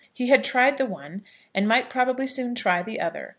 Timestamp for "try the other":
2.55-3.29